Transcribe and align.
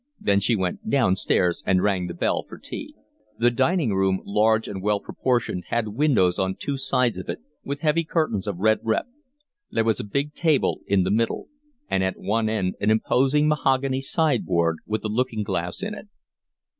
Then 0.19 0.39
she 0.39 0.55
went 0.55 0.89
downstairs 0.89 1.61
and 1.63 1.83
rang 1.83 2.07
the 2.07 2.15
bell 2.15 2.43
for 2.49 2.57
tea. 2.57 2.95
The 3.37 3.51
dining 3.51 3.93
room, 3.93 4.23
large 4.25 4.67
and 4.67 4.81
well 4.81 4.99
proportioned, 4.99 5.65
had 5.67 5.89
windows 5.89 6.39
on 6.39 6.55
two 6.55 6.75
sides 6.79 7.19
of 7.19 7.29
it, 7.29 7.39
with 7.63 7.81
heavy 7.81 8.03
curtains 8.03 8.47
of 8.47 8.57
red 8.57 8.79
rep; 8.81 9.05
there 9.69 9.83
was 9.83 9.99
a 9.99 10.03
big 10.03 10.33
table 10.33 10.81
in 10.87 11.03
the 11.03 11.11
middle; 11.11 11.49
and 11.87 12.03
at 12.03 12.17
one 12.17 12.49
end 12.49 12.77
an 12.81 12.89
imposing 12.89 13.47
mahogany 13.47 14.01
sideboard 14.01 14.77
with 14.87 15.05
a 15.05 15.07
looking 15.07 15.43
glass 15.43 15.83
in 15.83 15.93
it. 15.93 16.07